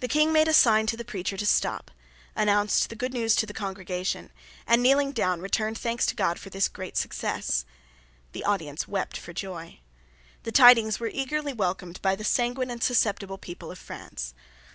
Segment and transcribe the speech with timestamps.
[0.00, 1.90] The King made a sign to the preacher to stop,
[2.36, 4.30] announced the good news to the congregation,
[4.66, 7.64] and, kneeling down, returned thanks to God for this great success.
[8.32, 9.80] The audience wept for joy.
[10.42, 14.34] The tidings were eagerly welcomed by the sanguine and susceptible people of France.